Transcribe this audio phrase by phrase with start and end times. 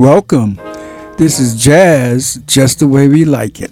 [0.00, 0.58] Welcome.
[1.18, 3.70] This is Jazz, just the way we like it.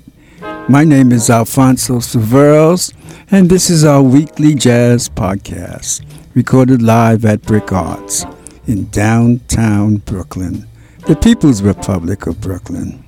[0.68, 2.92] My name is Alfonso Severos,
[3.30, 6.04] and this is our weekly jazz podcast,
[6.34, 8.26] recorded live at BRIC Arts
[8.66, 10.68] in downtown Brooklyn,
[11.06, 13.02] the People's Republic of Brooklyn.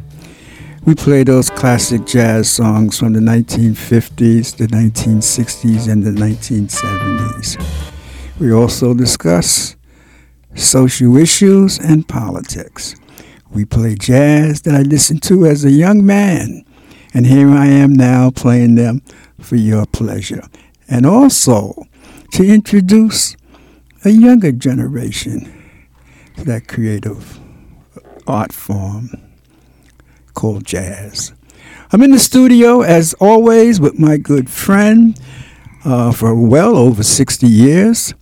[0.87, 7.63] We play those classic jazz songs from the 1950s, the 1960s, and the 1970s.
[8.41, 9.77] We also discuss
[10.55, 12.97] social issues and politics.
[13.53, 16.65] We play jazz that I listened to as a young man,
[17.13, 19.03] and here I am now playing them
[19.41, 20.43] for your pleasure.
[20.89, 21.75] And also
[22.33, 23.37] to introduce
[24.05, 25.53] a younger generation
[26.37, 27.41] to that creative
[28.27, 29.11] art form
[30.35, 31.33] called jazz.
[31.93, 35.19] I'm in the studio, as always, with my good friend
[35.85, 38.15] uh, for well over 60 years,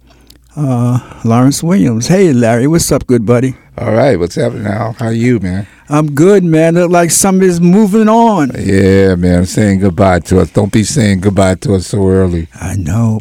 [0.56, 2.08] uh, Lawrence Williams.
[2.08, 3.54] Hey, Larry, what's up, good buddy?
[3.80, 4.92] All right, what's happening now?
[4.98, 5.68] How are you, man?
[5.88, 6.74] I'm good, man.
[6.74, 8.50] Look like somebody's moving on.
[8.58, 9.46] Yeah, man.
[9.46, 10.50] Saying goodbye to us.
[10.50, 12.48] Don't be saying goodbye to us so early.
[12.56, 13.20] I know.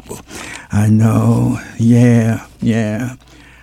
[0.71, 1.59] I know.
[1.77, 3.17] Yeah, yeah.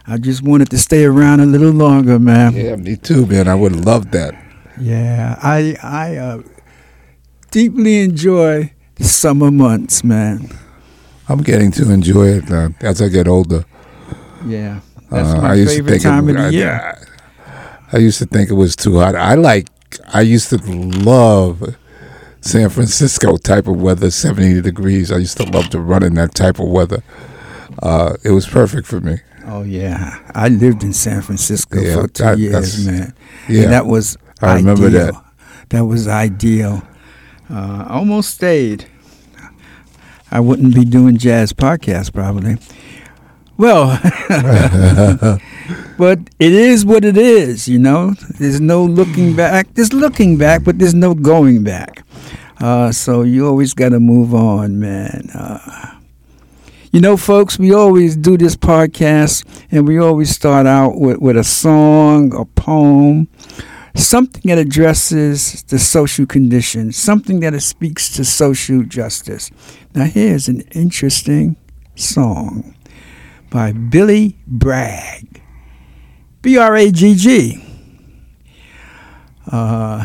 [0.06, 2.54] I just wanted to stay around a little longer, man.
[2.54, 3.48] Yeah, me too, man.
[3.48, 4.34] I would love that.
[4.80, 6.42] Yeah, I I uh,
[7.50, 10.48] deeply enjoy the summer months, man.
[11.28, 13.64] I'm getting to enjoy it uh, as I get older.
[14.46, 14.78] Yeah.
[15.14, 16.98] That's uh, my I used favorite to think time it, of the year.
[17.92, 19.14] I, I used to think it was too hot.
[19.14, 19.68] I like.
[20.12, 21.76] I used to love
[22.40, 25.12] San Francisco type of weather, seventy degrees.
[25.12, 27.02] I used to love to run in that type of weather.
[27.82, 29.18] Uh, it was perfect for me.
[29.46, 33.14] Oh yeah, I lived in San Francisco yeah, for two that, years, man.
[33.48, 34.16] Yeah, and that was.
[34.42, 35.12] I remember ideal.
[35.12, 35.24] that.
[35.70, 36.82] That was ideal.
[37.50, 38.86] Uh, almost stayed.
[40.30, 42.56] I wouldn't be doing jazz podcasts probably.
[43.56, 44.00] Well,
[45.96, 48.14] but it is what it is, you know.
[48.38, 49.72] There's no looking back.
[49.74, 52.04] There's looking back, but there's no going back.
[52.60, 55.28] Uh, so you always got to move on, man.
[55.32, 55.98] Uh,
[56.90, 61.36] you know, folks, we always do this podcast, and we always start out with, with
[61.36, 63.28] a song, a poem,
[63.94, 69.50] something that addresses the social condition, something that speaks to social justice.
[69.94, 71.56] Now, here's an interesting
[71.94, 72.73] song
[73.54, 75.40] by Billy Bragg.
[76.42, 77.64] B R A G G.
[79.46, 80.04] Uh,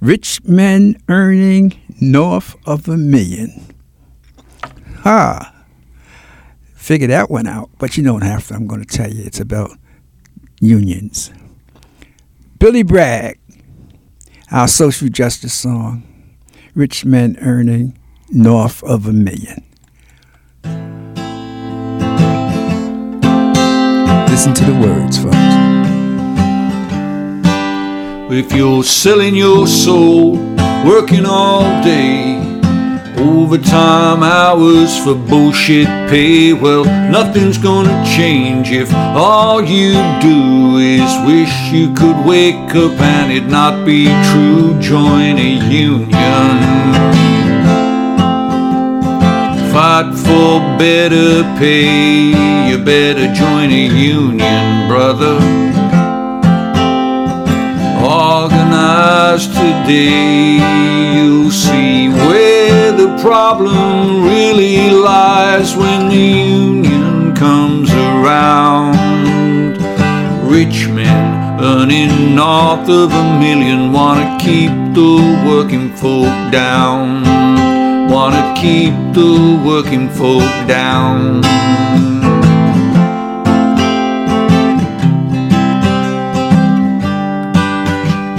[0.00, 3.72] rich men earning north of a million.
[5.02, 5.54] Ha!
[6.74, 8.54] Figure that one out, but you don't have to.
[8.54, 9.70] I'm going to tell you it's about
[10.60, 11.30] unions.
[12.58, 13.38] Billy Bragg,
[14.50, 16.02] our social justice song,
[16.74, 17.96] Rich Men Earning
[18.30, 19.65] North of a Million.
[24.28, 25.36] Listen to the words, folks.
[28.30, 30.36] If you're selling your soul,
[30.84, 32.36] working all day,
[33.16, 41.54] overtime hours for bullshit pay, well, nothing's gonna change if all you do is wish
[41.72, 44.78] you could wake up and it not be true.
[44.80, 47.35] Join a union
[49.76, 52.32] fight for better pay,
[52.66, 55.36] you better join a union, brother.
[58.02, 60.56] Organize today,
[61.14, 66.26] you'll see where the problem really lies when the
[66.62, 68.96] union comes around.
[70.50, 75.12] Rich men earning north of a million wanna keep the
[75.46, 77.55] working folk down
[78.16, 79.32] wanna keep the
[79.62, 81.42] working folk down.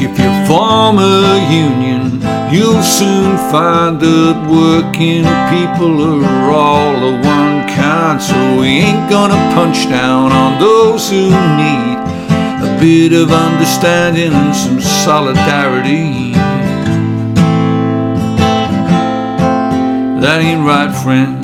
[0.06, 1.22] If you form a
[1.66, 2.04] union,
[2.52, 8.20] you'll soon find that working people are all of one kind.
[8.20, 11.26] So we ain't gonna punch down on those who
[11.62, 11.98] need
[12.68, 16.27] a bit of understanding and some solidarity.
[20.28, 21.40] That ain't right, friend.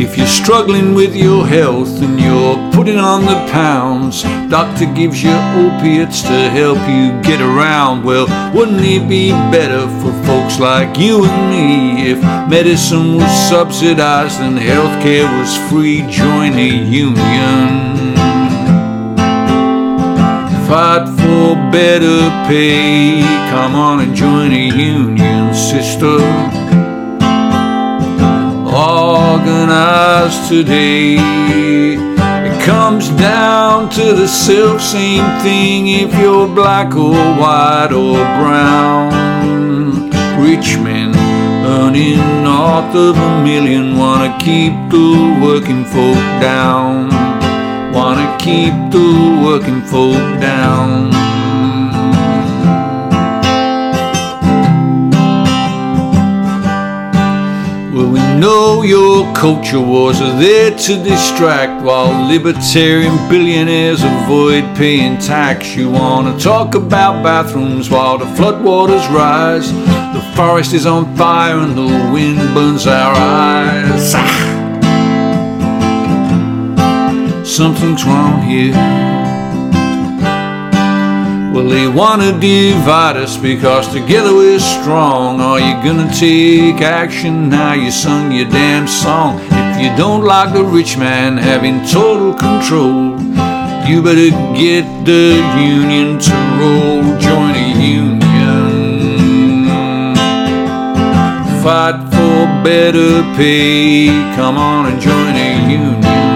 [0.00, 4.24] If you're struggling with your health and you're putting on the pounds.
[4.50, 8.02] Doctor gives you opiates to help you get around.
[8.02, 12.20] Well, wouldn't it be better for folks like you and me if
[12.50, 16.00] medicine was subsidized and healthcare was free?
[16.10, 17.94] Join a union.
[20.66, 22.18] Fight for better
[22.48, 23.20] pay.
[23.50, 25.33] Come on and join a union,
[25.74, 26.18] sister
[28.72, 31.16] organized today.
[32.48, 40.10] It comes down to the self same thing if you're black or white or brown.
[40.46, 41.10] Rich men
[41.76, 45.10] earning north of a million wanna keep the
[45.42, 47.08] working folk down.
[47.92, 49.10] Wanna keep the
[49.44, 51.43] working folk down.
[57.94, 65.16] Well, we know your culture wars are there to distract while libertarian billionaires avoid paying
[65.18, 65.76] tax.
[65.76, 69.72] You want to talk about bathrooms while the floodwaters rise.
[69.72, 74.12] The forest is on fire and the wind burns our eyes.
[74.16, 74.50] Ah!
[77.44, 79.13] Something's wrong here.
[81.54, 85.40] Well, they want to divide us because together we're strong.
[85.40, 87.74] Are you gonna take action now?
[87.74, 89.38] You sung your damn song.
[89.52, 93.20] If you don't like the rich man having total control,
[93.88, 97.02] you better get the union to roll.
[97.20, 98.20] Join a union.
[101.62, 104.08] Fight for better pay.
[104.34, 106.33] Come on and join a union.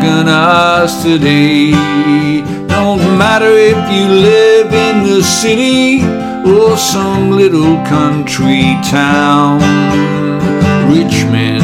[0.00, 1.72] Organized today.
[2.68, 6.02] Don't matter if you live in the city
[6.48, 9.60] or some little country town.
[10.88, 11.60] Rich men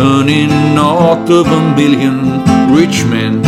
[0.00, 2.44] earning north of a million.
[2.76, 3.40] Rich men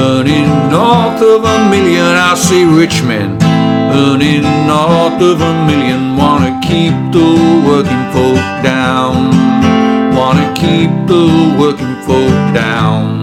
[0.00, 2.16] earning north of a million.
[2.30, 3.36] I say rich men
[3.92, 6.16] earning north of a million.
[6.16, 7.28] Wanna keep the
[7.68, 9.16] working folk down.
[10.16, 13.21] Wanna keep the working folk down.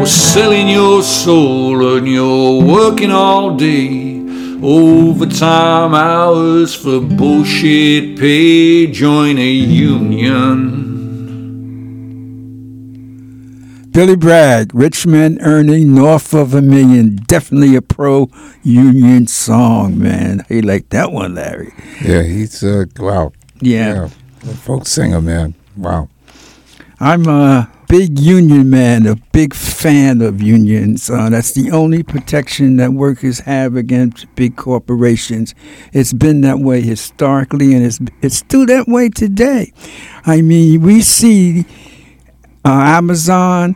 [0.00, 4.18] You're selling your soul and you're working all day.
[4.62, 8.86] Overtime hours for bullshit pay.
[8.86, 10.70] Join a union.
[13.92, 17.16] Billy Bragg, rich men earning north of a million.
[17.16, 18.30] Definitely a pro
[18.62, 20.46] union song, man.
[20.48, 21.74] Hey, like that one, Larry.
[22.02, 23.32] Yeah, he's uh wow.
[23.60, 24.08] Yeah.
[24.44, 24.54] yeah.
[24.54, 25.52] Folk singer, man.
[25.76, 26.08] Wow.
[26.98, 31.10] I'm a big union man, a big fan of unions.
[31.10, 35.56] Uh, that's the only protection that workers have against big corporations.
[35.92, 39.72] It's been that way historically, and it's it's still that way today.
[40.24, 41.64] I mean, we see
[42.64, 43.74] uh, Amazon,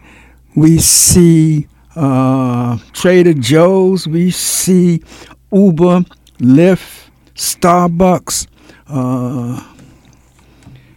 [0.54, 1.66] we see
[1.96, 5.02] uh, Trader Joe's, we see
[5.50, 6.04] Uber,
[6.38, 8.46] Lyft, Starbucks.
[8.86, 9.60] Uh,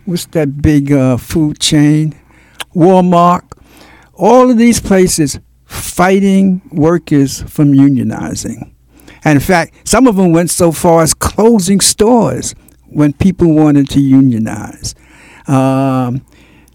[0.06, 2.14] what's that big uh, food chain?
[2.78, 3.44] Walmart,
[4.14, 8.72] all of these places fighting workers from unionizing.
[9.24, 12.54] And in fact, some of them went so far as closing stores
[12.86, 14.94] when people wanted to unionize.
[15.48, 16.24] Um,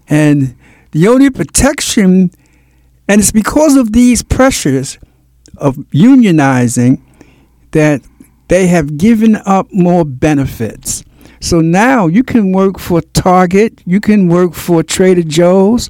[0.09, 0.55] and
[0.91, 2.31] the only protection,
[3.07, 4.99] and it's because of these pressures
[5.57, 7.01] of unionizing
[7.71, 8.01] that
[8.49, 11.03] they have given up more benefits.
[11.43, 15.89] So now you can work for Target, you can work for Trader Joe's,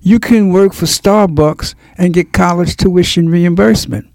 [0.00, 4.06] you can work for Starbucks and get college tuition reimbursement.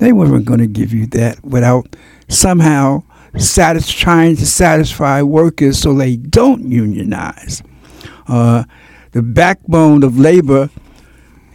[0.00, 1.96] They weren't going to give you that without
[2.28, 3.04] somehow
[3.38, 7.62] satis- trying to satisfy workers so they don't unionize.
[8.28, 8.64] Uh,
[9.12, 10.68] the backbone of labor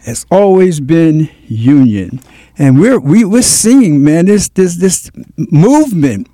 [0.04, 2.18] has always been union.
[2.58, 6.26] And we're, we, we're seeing, man, this, this, this movement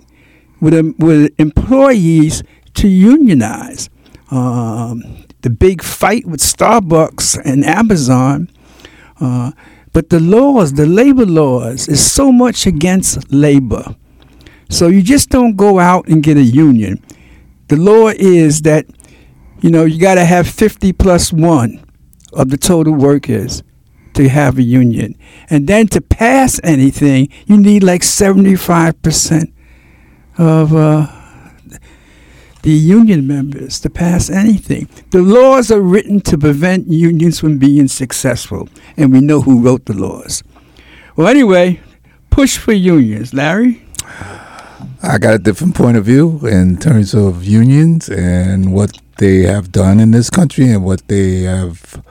[0.60, 2.42] with, with employees
[2.74, 3.88] to unionize.
[4.30, 8.50] Um, the big fight with Starbucks and Amazon.
[9.20, 9.52] Uh,
[9.92, 13.96] but the laws, the labor laws, is so much against labor.
[14.68, 17.02] So you just don't go out and get a union.
[17.68, 18.86] The law is that,
[19.60, 21.84] you know, you got to have 50 plus one
[22.32, 23.62] of the total workers
[24.14, 25.16] to have a union.
[25.48, 29.52] And then to pass anything, you need like 75%
[30.38, 31.06] of uh,
[32.62, 34.88] the union members to pass anything.
[35.10, 39.84] The laws are written to prevent unions from being successful, and we know who wrote
[39.86, 40.42] the laws.
[41.14, 41.80] Well, anyway,
[42.30, 43.82] push for unions, Larry.
[45.02, 49.70] I got a different point of view in terms of unions and what they have
[49.70, 52.02] done in this country and what they have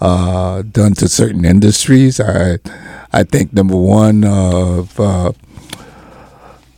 [0.00, 2.20] uh, done to certain industries.
[2.20, 2.58] I
[3.12, 5.32] I think number one of uh,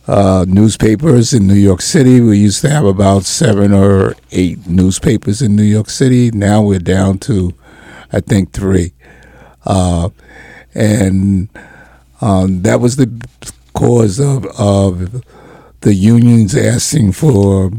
[0.07, 2.21] uh, newspapers in New York City.
[2.21, 6.31] We used to have about seven or eight newspapers in New York City.
[6.31, 7.53] Now we're down to,
[8.11, 8.93] I think, three.
[9.65, 10.09] Uh,
[10.73, 11.49] and
[12.21, 13.11] um, that was the
[13.73, 15.23] cause of, of
[15.81, 17.71] the unions asking for,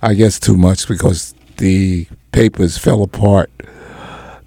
[0.00, 3.50] I guess, too much because the papers fell apart.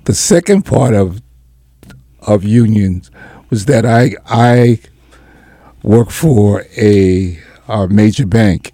[0.05, 1.21] The second part of
[2.27, 3.11] of unions
[3.49, 4.79] was that I I
[5.85, 7.39] worked for a,
[7.89, 8.73] major bank,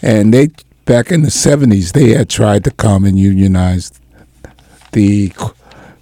[0.00, 0.48] and they
[0.84, 3.92] back in the seventies they had tried to come and unionize
[4.92, 5.32] the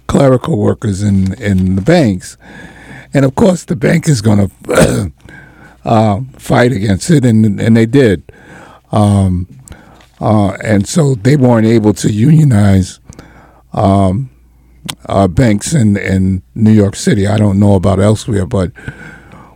[0.07, 2.37] clerical workers in in the banks,
[3.13, 5.11] and of course the bank is going to
[5.83, 8.31] uh, fight against it, and and they did,
[8.91, 9.47] um,
[10.21, 12.99] uh, and so they weren't able to unionize.
[13.73, 14.29] Um,
[15.07, 17.27] uh, banks in, in New York City.
[17.27, 18.71] I don't know about elsewhere, but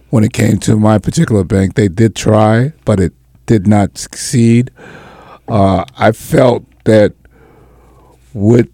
[0.09, 3.13] when it came to my particular bank, they did try, but it
[3.45, 4.71] did not succeed.
[5.47, 7.13] Uh, I felt that
[8.33, 8.69] with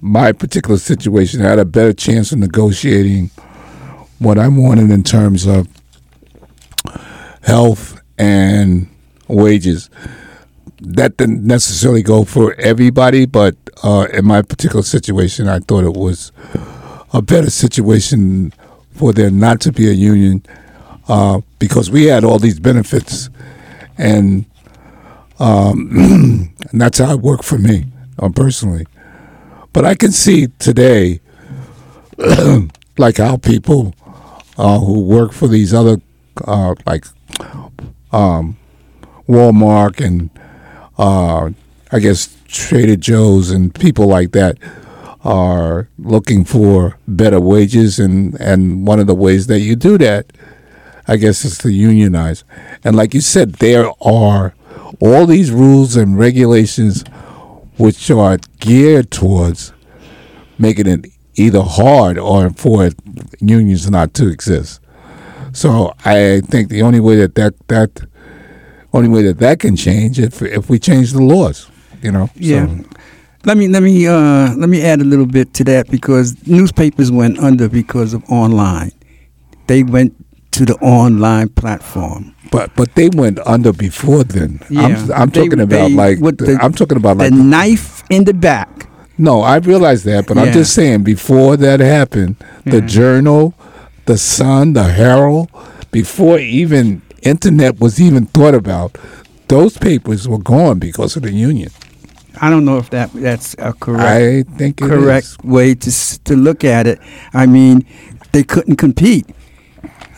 [0.00, 3.30] my particular situation, I had a better chance of negotiating
[4.18, 5.68] what I wanted in terms of
[7.42, 8.88] health and
[9.28, 9.90] wages.
[10.80, 15.94] That didn't necessarily go for everybody, but uh, in my particular situation, I thought it
[15.94, 16.32] was
[17.12, 18.52] a better situation
[18.94, 20.44] for there not to be a union
[21.08, 23.28] uh, because we had all these benefits,
[23.98, 24.46] and
[25.38, 25.90] um,
[26.70, 27.86] and that's how it worked for me
[28.18, 28.86] uh, personally.
[29.72, 31.20] But I can see today,
[32.96, 33.94] like how people
[34.56, 35.98] uh, who work for these other,
[36.46, 37.04] uh, like
[38.12, 38.56] um,
[39.28, 40.30] Walmart and
[40.96, 41.50] uh,
[41.90, 44.58] I guess Trader Joe's and people like that
[45.24, 50.32] are looking for better wages, and, and one of the ways that you do that,
[51.08, 52.44] I guess, is to unionize.
[52.84, 54.54] And like you said, there are
[55.00, 57.04] all these rules and regulations
[57.76, 59.72] which are geared towards
[60.58, 62.90] making it either hard or for
[63.40, 64.80] unions not to exist.
[65.52, 68.06] So I think the only way that that, that
[68.92, 71.68] only way that that can change if if we change the laws,
[72.02, 72.30] you know.
[72.36, 72.66] Yeah.
[72.66, 72.84] So,
[73.46, 77.10] Let me let me uh, let me add a little bit to that because newspapers
[77.12, 78.92] went under because of online.
[79.66, 80.14] They went
[80.52, 82.34] to the online platform.
[82.50, 84.60] but but they went under before then.
[84.70, 87.32] I'm, Yeah, I'm they- talking about they- like the- the- I'm talking about The like
[87.34, 88.86] knife in the back.
[89.18, 92.86] no, I realize that, but I'm just saying before that happened, the Yeah.
[92.86, 93.54] Journal,
[94.06, 95.48] the Sun, the Herald,
[95.90, 98.96] before even internet was even thought about,
[99.48, 101.70] those papers were gone because of the union.
[102.40, 105.90] I don't know if that that's a correct I think it correct way to
[106.24, 106.98] to look at it.
[107.32, 107.86] I mean,
[108.32, 109.26] they couldn't compete.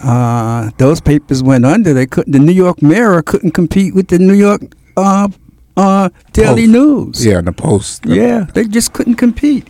[0.02, 1.92] Uh, those papers went under.
[1.92, 2.32] They couldn't.
[2.32, 4.62] The New York Mirror couldn't compete with the New York
[4.96, 5.28] uh,
[5.76, 6.72] uh, Daily Post.
[6.72, 7.26] News.
[7.26, 8.06] Yeah, the Post.
[8.06, 9.68] Yeah, they just couldn't compete.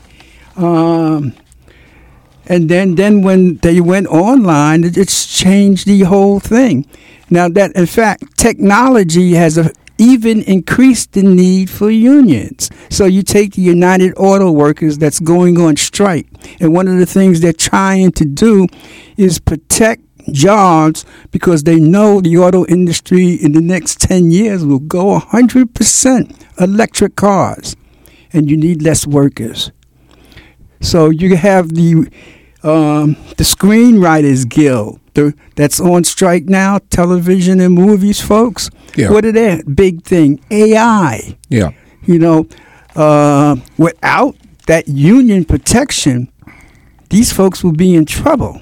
[0.57, 1.33] Um,
[2.49, 6.87] and then, then when they went online, it it's changed the whole thing.
[7.29, 12.71] Now that, in fact, technology has a, even increased the need for unions.
[12.91, 16.27] So you take the United Auto Workers that's going on strike,
[16.61, 18.67] and one of the things they're trying to do
[19.17, 24.81] is protect jobs because they know the auto industry in the next 10 years will
[24.81, 27.77] go 100% electric cars
[28.33, 29.71] and you need less workers.
[30.81, 32.11] So you have the
[32.63, 38.71] um, the Screenwriters Guild the, that's on strike now, television and movies, folks.
[38.97, 39.11] Yeah.
[39.11, 39.63] What are they?
[39.75, 41.37] Big thing, AI.
[41.49, 41.71] Yeah.
[42.05, 42.47] You know,
[42.95, 44.37] uh, without
[44.67, 46.31] that union protection,
[47.11, 48.61] these folks will be in trouble.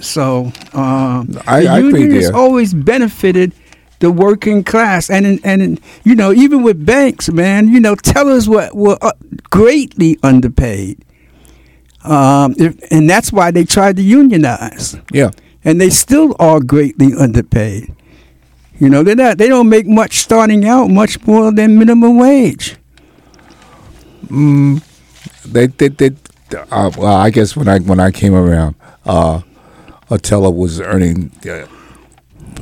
[0.00, 3.52] So um, I- the I union has always benefited
[4.00, 7.96] the working class, and in, and in, you know even with banks, man, you know
[7.96, 9.10] tellers were were uh,
[9.50, 11.04] greatly underpaid,
[12.08, 15.30] um, if, and that's why they tried to unionize, Yeah.
[15.64, 17.94] and they still are greatly underpaid.
[18.80, 22.76] You know they're not they don't make much starting out, much more than minimum wage.
[24.30, 26.10] They they they.
[26.70, 28.74] Uh, well, I guess when I when I came around,
[29.04, 29.40] uh,
[30.10, 31.66] a teller was earning uh,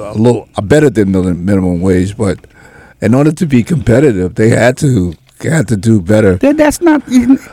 [0.01, 2.39] a little uh, better than the minimum wage, but
[3.01, 7.03] in order to be competitive, they had to had to do better That, that's not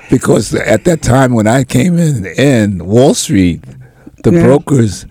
[0.10, 3.62] because at that time when I came in, in Wall Street,
[4.24, 4.44] the Yeah.
[4.44, 5.06] brokers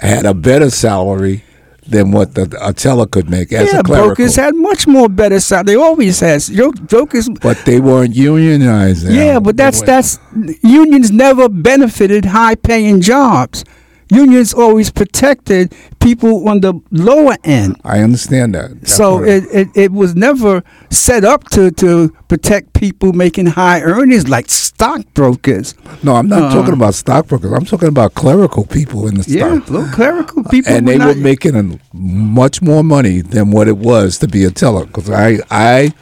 [0.00, 1.42] had a better salary
[1.86, 4.14] than what the, a teller could make as yeah, a clerical.
[4.14, 5.64] brokers had much more better salary.
[5.66, 6.48] They always has.
[6.48, 7.28] Jokers.
[7.40, 9.08] but they weren't unionized.
[9.08, 10.18] Yeah, but that's that's
[10.62, 13.64] unions never benefited high paying jobs.
[14.12, 17.80] Unions always protected people on the lower end.
[17.84, 18.86] I understand that.
[18.86, 24.28] So it, it, it was never set up to, to protect people making high earnings
[24.28, 25.74] like stockbrokers.
[26.02, 27.52] No, I'm not Uh, talking about stockbrokers.
[27.52, 29.70] I'm talking about clerical people in the Yeah, stock.
[29.70, 30.72] little clerical people.
[30.72, 34.44] and were they were making a, much more money than what it was to be
[34.44, 34.84] a teller.
[34.84, 35.92] Because I, I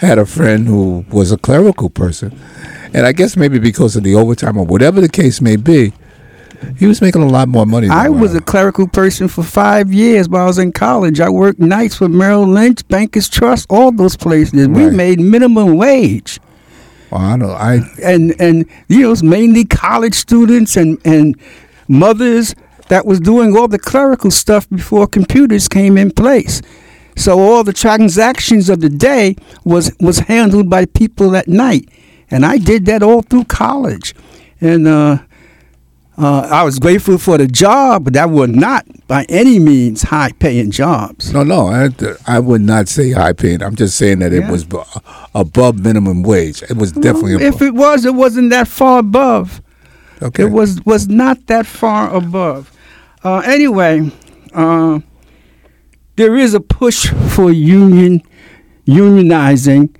[0.00, 2.36] had a friend who was a clerical person,
[2.92, 5.92] and I guess maybe because of the overtime or whatever the case may be,
[6.78, 7.88] he was making a lot more money.
[7.88, 11.20] Than I was a clerical person for five years while I was in college.
[11.20, 14.68] I worked nights for Merrill Lynch, Bankers Trust, all those places.
[14.68, 16.40] We made minimum wage.
[17.10, 17.50] Well, I know.
[17.50, 21.36] I and and you know it's mainly college students and and
[21.88, 22.54] mothers
[22.88, 26.60] that was doing all the clerical stuff before computers came in place.
[27.16, 31.88] So all the transactions of the day was was handled by people at night,
[32.30, 34.14] and I did that all through college,
[34.60, 34.86] and.
[34.88, 35.18] uh
[36.16, 40.30] uh, I was grateful for the job, but that were not by any means high
[40.38, 41.32] paying jobs.
[41.32, 41.66] no, no.
[41.68, 41.88] I,
[42.26, 43.62] I would not say high paying.
[43.62, 44.64] I'm just saying that it was
[45.34, 46.62] above minimum wage.
[46.62, 49.60] It was definitely Well, if it was, it wasn't that far above.
[50.22, 50.44] okay.
[50.44, 52.70] It was was not that far above.
[53.24, 54.10] Uh, anyway,
[54.52, 55.00] uh,
[56.16, 58.22] there is a push for union
[58.86, 59.94] unionizing.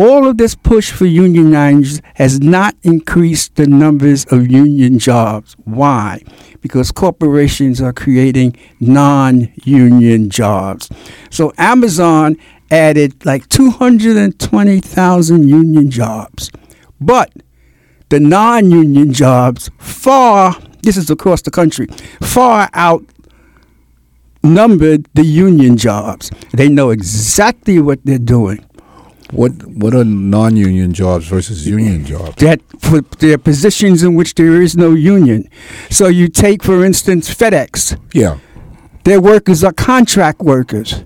[0.00, 5.54] All of this push for unionizing has not increased the numbers of union jobs.
[5.64, 6.22] Why?
[6.62, 10.88] Because corporations are creating non-union jobs.
[11.28, 12.38] So Amazon
[12.70, 16.50] added like 220,000 union jobs.
[16.98, 17.30] But
[18.08, 21.86] the non-union jobs far this is across the country
[22.22, 22.68] far
[24.42, 28.64] outnumbered the union jobs they know exactly what they're doing
[29.32, 32.36] what What are non-union jobs versus union jobs?
[32.36, 35.48] that for their positions in which there is no union
[35.90, 38.38] so you take for instance fedex Yeah.
[39.04, 41.02] their workers are contract workers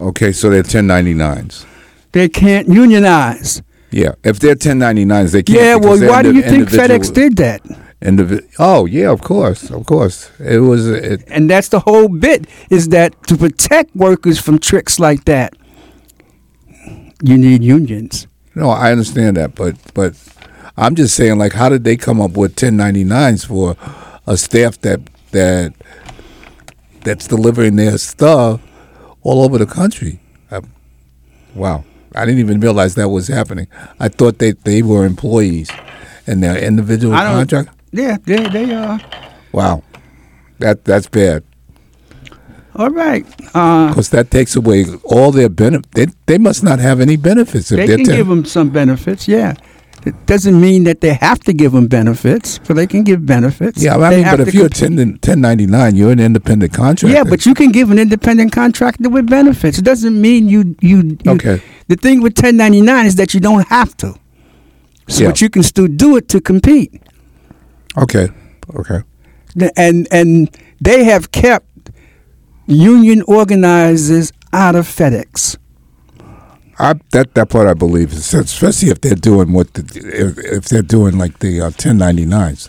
[0.00, 1.64] Okay, so they're 1099s.
[2.12, 5.58] they can't unionize Yeah, if they're 1099s, they can't.
[5.60, 7.60] yeah well why do you think fedex did that
[8.02, 10.30] indivi- oh yeah, of course, of course.
[10.38, 10.86] It was.
[10.90, 15.54] It, and that's the whole bit is that to protect workers from tricks like that
[17.24, 20.14] you need unions no, I understand that, but but
[20.76, 23.76] I'm just saying, like, how did they come up with 1099s for
[24.26, 25.00] a staff that
[25.32, 25.74] that
[27.00, 28.60] that's delivering their stuff
[29.22, 30.20] all over the country?
[30.50, 30.60] Uh,
[31.54, 31.84] wow,
[32.14, 33.66] I didn't even realize that was happening.
[33.98, 35.70] I thought they they were employees
[36.26, 37.70] and their individual contract.
[37.90, 39.00] Yeah, they they are.
[39.52, 39.82] Wow,
[40.60, 41.42] that that's bad.
[42.76, 43.24] All right.
[43.54, 45.90] Uh, Because that takes away all their benefit.
[45.92, 49.28] They, they must not have any benefits if they can ten- give them some benefits.
[49.28, 49.54] Yeah.
[50.06, 53.82] It doesn't mean that they have to give them benefits, but they can give benefits.
[53.82, 55.22] Yeah, I mean, but if you're compete.
[55.22, 57.16] 10, 1099, you're an independent contractor.
[57.16, 59.78] yeah, but you can give an independent contractor with benefits.
[59.78, 61.16] It doesn't mean you you.
[61.24, 61.62] you Okay.
[61.88, 64.14] The thing with 1099 is that you don't have to.
[65.08, 65.28] So, Yeah.
[65.30, 67.00] but you can still do it to compete.
[67.96, 68.28] Okay,
[68.76, 69.00] okay.
[69.76, 70.50] And and
[70.82, 71.66] they have kept
[72.66, 75.56] union organizers out of FedEx.
[76.78, 80.64] I, that that part I believe, is- especially if they're doing what the, if, if
[80.66, 82.68] they're doing like the uh, 1099s.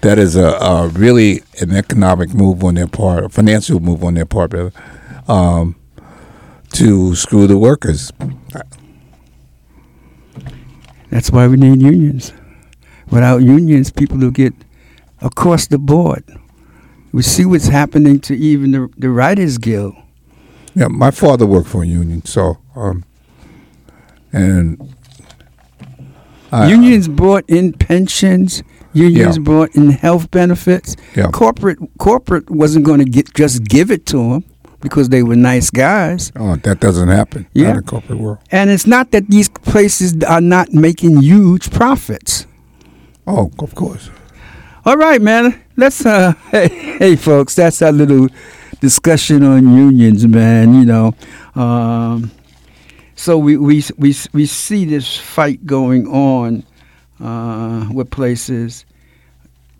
[0.00, 4.14] That is a, a really an economic move on their part, a financial move on
[4.14, 4.72] their part, rather,
[5.28, 5.76] um,
[6.72, 8.10] to screw the workers.
[11.10, 12.32] That's why we need unions.
[13.10, 14.54] Without unions, people will get
[15.20, 16.24] across the board.
[17.12, 19.94] We see what's happening to even the, the Writers Guild.
[20.74, 23.04] Yeah, my father worked for a union, so um,
[24.32, 24.94] and
[26.50, 28.62] I- unions brought in pensions.
[28.94, 29.42] Unions Yeah.
[29.42, 30.96] brought in health benefits.
[31.16, 31.28] Yeah.
[31.30, 34.44] Corporate corporate wasn't going to get just give it to them
[34.80, 36.30] because they were nice guys.
[36.36, 37.46] Oh, that doesn't happen.
[37.54, 37.74] Yeah.
[37.76, 38.38] In corporate world.
[38.50, 42.46] And it's not that these places are not making huge profits.
[43.26, 44.10] Oh, of course.
[44.84, 45.62] All right, man.
[45.76, 46.66] Let's uh hey,
[46.98, 48.26] hey folks, that's our little
[48.80, 51.14] discussion on unions, man, you know.
[51.54, 52.32] Um
[53.14, 56.64] so we we we we see this fight going on
[57.20, 58.84] uh with places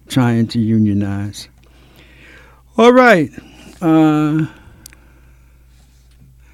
[0.07, 1.49] trying to unionize.
[2.79, 3.29] All right.
[3.81, 4.47] Uh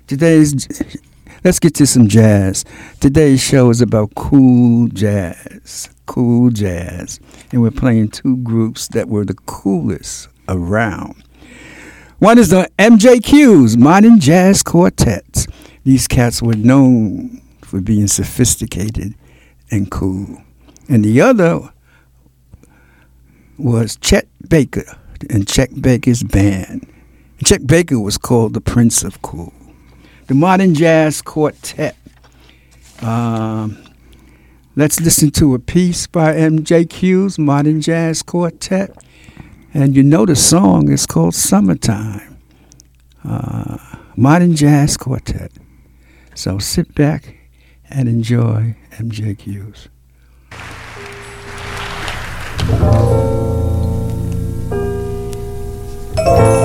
[0.06, 0.54] today's
[1.44, 2.64] let's get to some jazz.
[2.98, 5.90] Today's show is about cool jazz.
[6.08, 7.20] Cool jazz.
[7.52, 11.22] And we're playing two groups that were the coolest around.
[12.18, 15.46] One is the MJQs, Modern Jazz Quartets.
[15.84, 19.14] These cats were known for being sophisticated
[19.70, 20.42] and cool.
[20.88, 21.60] And the other
[23.58, 26.90] was Chet Baker and Chet Baker's band.
[27.44, 29.52] Chet Baker was called the Prince of Cool.
[30.26, 31.96] The Modern Jazz Quartet.
[33.02, 33.84] Um,
[34.78, 38.96] Let's listen to a piece by MJQs, Modern Jazz Quartet.
[39.74, 42.38] And you know the song is called Summertime,
[43.24, 43.78] uh,
[44.16, 45.50] Modern Jazz Quartet.
[46.36, 47.38] So sit back
[47.90, 49.88] and enjoy MJQs.
[56.20, 56.54] Oh.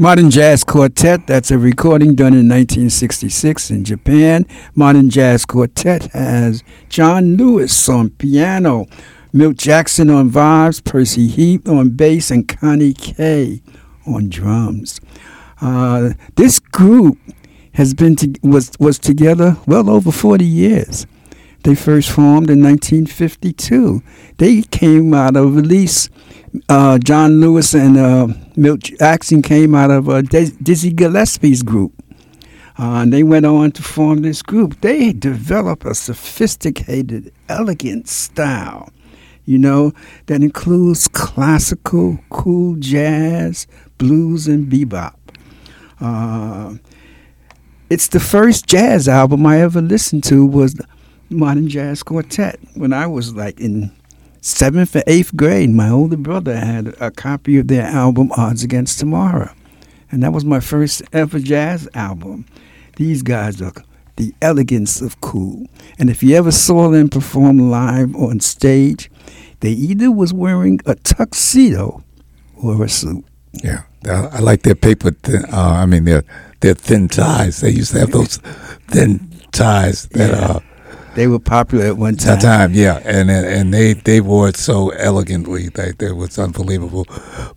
[0.00, 4.46] Modern Jazz Quartet, that's a recording done in 1966 in Japan.
[4.76, 8.86] Modern Jazz Quartet has John Lewis on piano,
[9.32, 13.60] Milt Jackson on vibes, Percy Heath on bass, and Connie Kay
[14.06, 15.00] on drums.
[15.60, 17.18] Uh, this group
[17.72, 21.08] has been to, was was together well over 40 years.
[21.64, 24.00] They first formed in 1952.
[24.36, 26.08] They came out of release.
[26.68, 28.28] Uh, John Lewis and uh,
[28.58, 31.92] Milt Jackson came out of uh, Dizzy Gillespie's group.
[32.76, 34.80] Uh, and they went on to form this group.
[34.80, 38.90] They developed a sophisticated, elegant style,
[39.44, 39.92] you know,
[40.26, 45.14] that includes classical, cool jazz, blues, and bebop.
[46.00, 46.78] Uh,
[47.90, 50.80] it's the first jazz album I ever listened to was
[51.30, 53.92] Modern Jazz Quartet when I was like in
[54.40, 55.70] seventh or eighth grade.
[55.70, 59.52] My older brother had a copy of their album Odds Against Tomorrow,
[60.10, 62.46] and that was my first ever jazz album.
[62.96, 63.72] These guys are
[64.16, 65.66] the elegance of cool,
[65.98, 69.10] and if you ever saw them perform live on stage,
[69.60, 72.02] they either was wearing a tuxedo
[72.62, 73.24] or a suit.
[73.52, 75.10] Yeah, I like their paper.
[75.10, 76.24] Thin, uh, I mean their
[76.60, 77.60] their thin ties.
[77.60, 78.38] They used to have those
[78.88, 80.30] thin ties that.
[80.30, 80.46] Yeah.
[80.46, 80.60] Uh,
[81.18, 82.38] they were popular at one time.
[82.38, 87.06] That time, yeah, and and they they wore it so elegantly that it was unbelievable.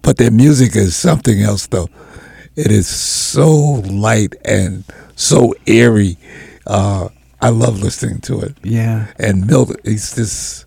[0.01, 1.87] But their music is something else, though.
[2.55, 3.49] It is so
[3.85, 4.83] light and
[5.15, 6.17] so airy.
[6.65, 7.09] Uh,
[7.41, 8.57] I love listening to it.
[8.63, 10.65] Yeah, and Milt, he's just,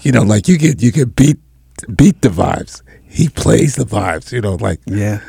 [0.00, 1.38] you know, like you get you can beat
[1.94, 2.82] beat the vibes.
[3.04, 4.32] He plays the vibes.
[4.32, 5.20] You know, like yeah.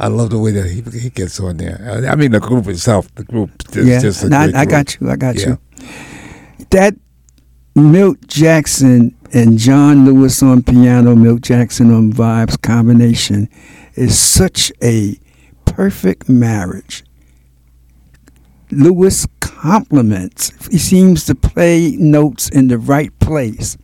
[0.00, 2.06] I love the way that he he gets on there.
[2.08, 4.00] I mean, the group itself, the group is yeah.
[4.00, 5.10] just a no, I, I got you.
[5.10, 5.48] I got Yeah.
[5.48, 5.58] you.
[6.70, 6.94] That
[7.74, 13.48] Milt Jackson and John Lewis on piano, Milt Jackson on vibes combination
[13.94, 15.18] is such a
[15.64, 17.04] perfect marriage.
[18.70, 20.52] Lewis compliments.
[20.70, 23.76] He seems to play notes in the right place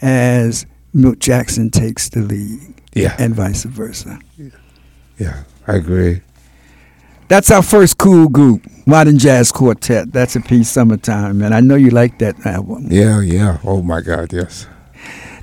[0.00, 2.60] as Milt Jackson takes the lead,
[2.94, 4.18] Yeah, and vice versa.
[5.18, 6.20] yeah, I agree.
[7.28, 10.12] That's our first cool group, Modern Jazz Quartet.
[10.12, 12.88] That's a piece, Summertime, and I know you like that album.
[12.90, 13.58] Yeah, yeah.
[13.64, 14.66] Oh my God, yes.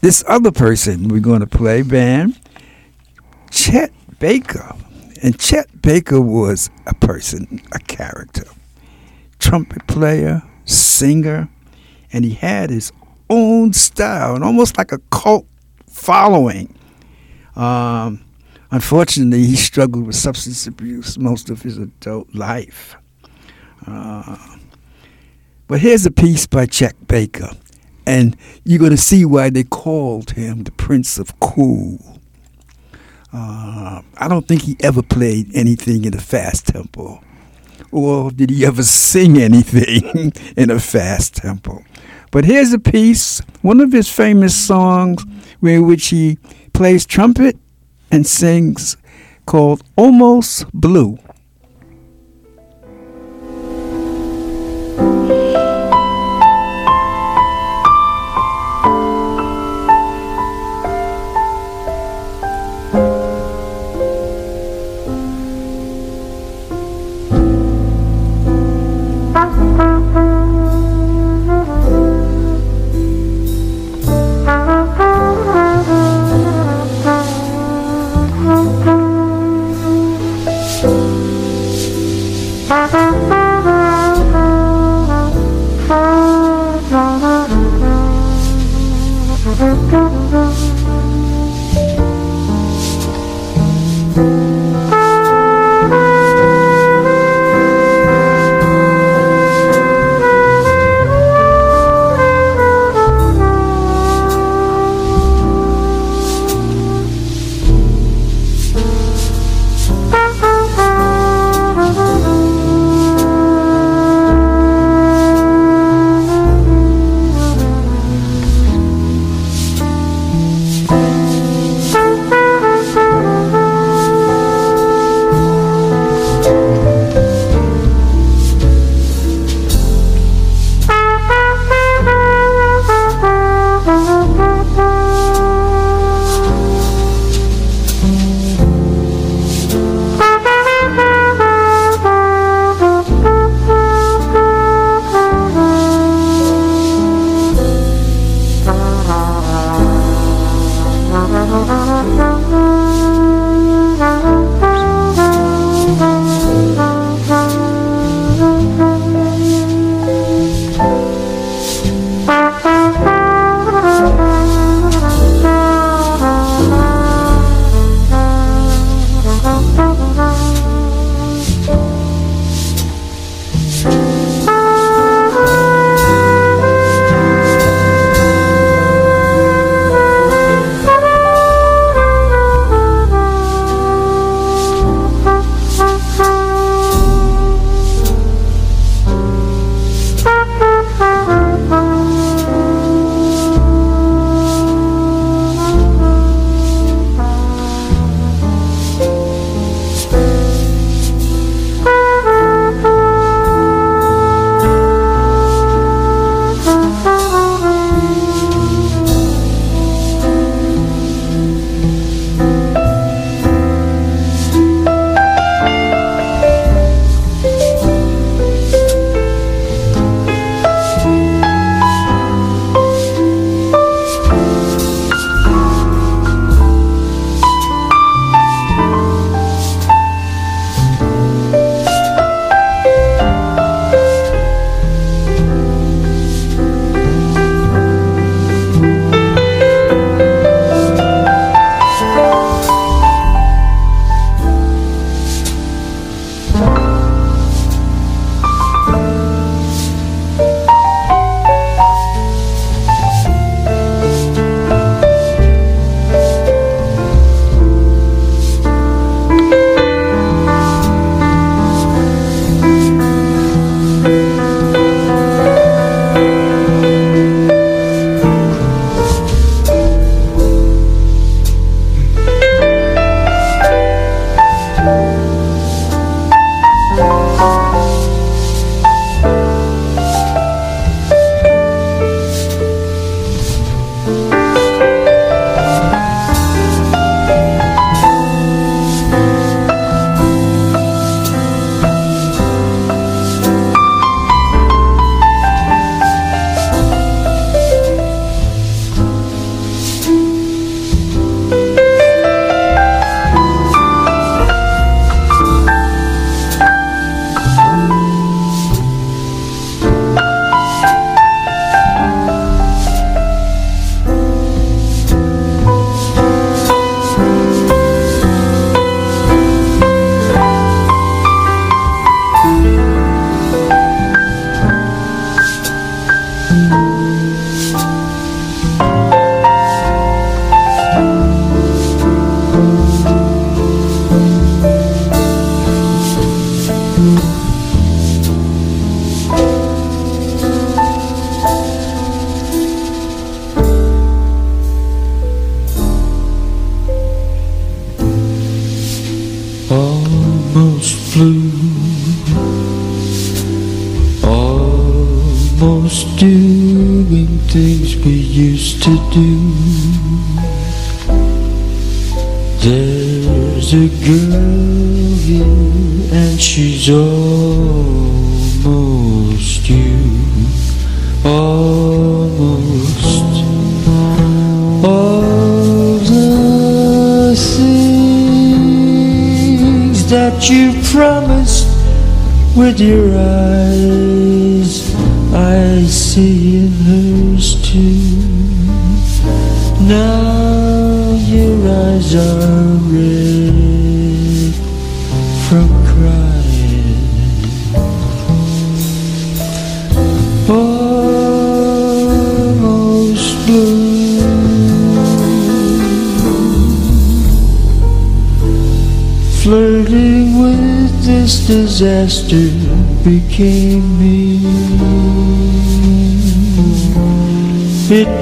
[0.02, 2.40] This other person we're going to play, band,
[3.50, 4.76] Chet Baker.
[5.24, 8.46] And Chet Baker was a person, a character,
[9.40, 11.50] trumpet player, singer,
[12.14, 12.92] and he had his
[13.30, 15.48] own style and almost like a cult
[15.88, 16.76] following.
[17.56, 18.24] Um,
[18.72, 22.96] unfortunately, he struggled with substance abuse most of his adult life.
[23.86, 24.38] Uh,
[25.68, 27.50] but here's a piece by Chet Baker,
[28.06, 32.20] and you're going to see why they called him the Prince of Cool.
[33.34, 37.24] Uh, I don't think he ever played anything in a fast tempo,
[37.92, 41.84] or did he ever sing anything in a fast tempo.
[42.32, 45.26] But here's a piece, one of his famous songs,
[45.62, 46.38] in which he
[46.74, 47.58] plays trumpet
[48.12, 48.98] and sings,
[49.46, 51.18] called Almost Blue.
[82.72, 83.21] 拜拜。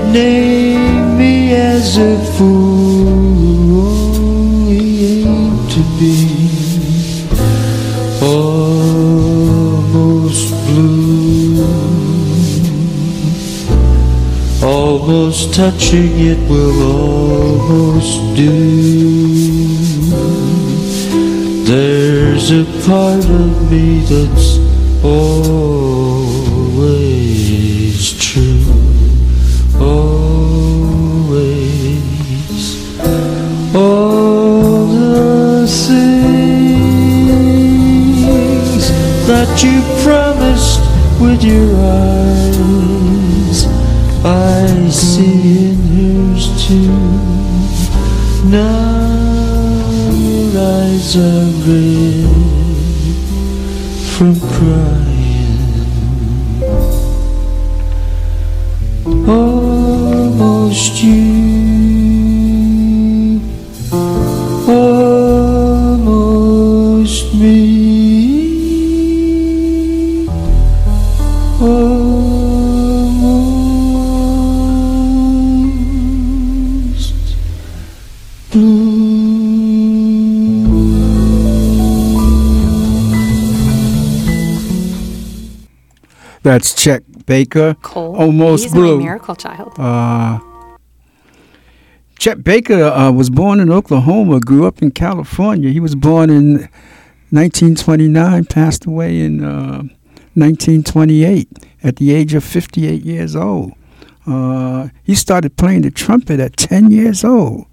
[0.09, 3.07] It named me as a fool
[3.79, 6.15] only aimed to be
[8.25, 9.05] almost
[10.65, 11.61] blue.
[14.63, 18.55] Almost touching it will almost do.
[21.65, 24.57] There's a part of me that's
[25.03, 25.78] always
[39.63, 40.79] you promised
[41.19, 43.65] with your eyes,
[44.23, 46.91] I see in hers too.
[48.47, 52.29] Now your eyes are red
[54.15, 54.98] from crying.
[86.59, 87.73] That's Chet Baker.
[87.75, 88.17] Cole.
[88.17, 88.99] Almost He's blue.
[88.99, 89.71] miracle child.
[89.79, 90.39] Uh,
[92.17, 95.69] Chet Baker uh, was born in Oklahoma, grew up in California.
[95.69, 96.67] He was born in
[97.31, 99.83] 1929, passed away in uh,
[100.33, 101.47] 1928
[101.81, 103.71] at the age of 58 years old.
[104.27, 107.67] Uh, he started playing the trumpet at 10 years old.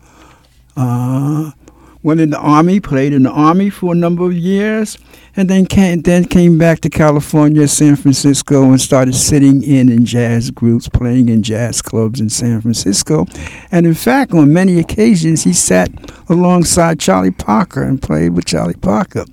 [2.07, 4.97] Went in the army, played in the army for a number of years,
[5.35, 10.05] and then came then came back to California, San Francisco, and started sitting in in
[10.05, 13.27] jazz groups, playing in jazz clubs in San Francisco.
[13.73, 15.91] And in fact, on many occasions, he sat
[16.29, 19.25] alongside Charlie Parker and played with Charlie Parker.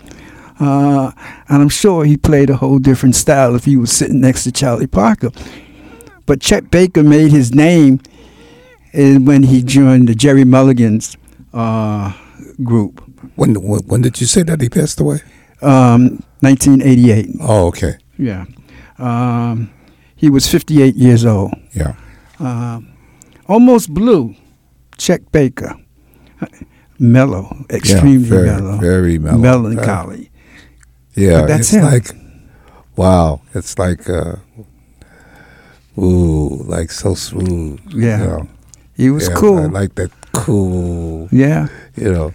[0.60, 1.12] Uh,
[1.50, 4.52] and I'm sure he played a whole different style if he was sitting next to
[4.52, 5.30] Charlie Parker.
[6.26, 8.00] But Chet Baker made his name
[8.94, 11.16] when he joined the Gerry Mulligan's
[11.54, 12.14] uh,
[12.64, 13.02] group,
[13.36, 15.20] When, when when did you say that he passed away?
[15.62, 17.30] um, 1988.
[17.42, 17.94] Oh, okay.
[18.18, 18.46] Yeah.
[19.00, 19.70] Um,
[20.16, 21.54] he was 58 years old.
[21.74, 21.96] Yeah.
[22.40, 22.88] Um,
[23.48, 24.36] almost blue,
[24.98, 25.76] Chet Baker.
[27.00, 28.78] Mellow, extremely very, mellow.
[28.78, 29.38] very mellow.
[29.40, 30.30] Melancholy.
[31.16, 31.84] Yeah, But that's it's him.
[31.86, 32.08] like,
[32.96, 34.36] wow, it's like, uh,
[35.98, 37.80] ooh, like so smooth.
[37.94, 38.20] Yeah.
[38.22, 38.48] you know.
[38.96, 39.58] he was Yeah, cool.
[39.60, 41.28] I like that cool.
[41.32, 41.68] yeah.
[41.96, 42.34] You know,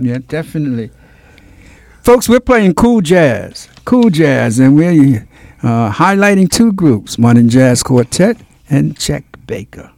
[0.00, 0.90] Yeah, definitely.
[2.02, 5.28] Folks, we're playing cool jazz, cool jazz, and we're
[5.62, 8.38] uh, highlighting two groups, Modern Jazz Quartet
[8.70, 9.92] and Chet Baker.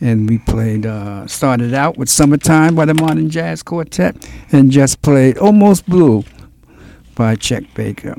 [0.00, 5.02] And we played, uh, started out with Summertime by the Modern Jazz Quartet and just
[5.02, 6.24] played Almost Blue
[7.14, 8.16] by Chet Baker.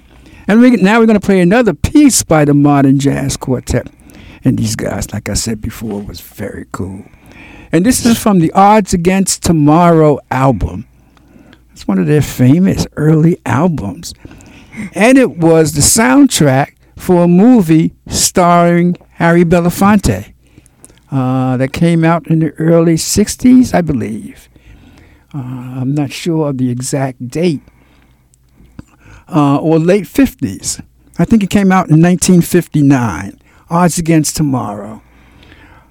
[0.47, 3.88] And we, now we're going to play another piece by the Modern Jazz Quartet.
[4.43, 7.03] And these guys, like I said before, was very cool.
[7.72, 10.88] And this is from the Odds Against Tomorrow album.
[11.72, 14.13] It's one of their famous early albums.
[14.93, 20.34] And it was the soundtrack for a movie starring Harry Belafonte
[21.11, 24.49] uh, that came out in the early 60s, I believe.
[25.34, 25.38] Uh,
[25.82, 27.61] I'm not sure of the exact date.
[29.28, 30.82] uh, or late 50s.
[31.20, 33.39] I think it came out in 1959.
[33.70, 35.01] Odds Against Tomorrow.